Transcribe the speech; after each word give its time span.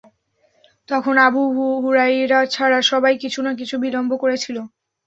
তখন 0.89 1.15
আবু 1.27 1.41
হুরাইরা 1.83 2.39
ছাড়া 2.53 2.79
সবাই 2.91 3.13
কিছু 3.23 3.39
না 3.41 3.51
কিছু 3.59 3.75
বিলম্ব 3.83 4.11
করেছিল। 4.23 4.57